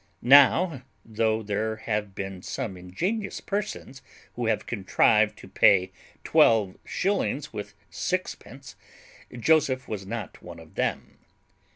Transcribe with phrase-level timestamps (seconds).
[0.23, 4.01] Now, though there have been some ingenious persons
[4.33, 5.91] who have contrived to pay
[6.23, 8.75] twelve shillings with sixpence,
[9.31, 11.19] Joseph was not one of them.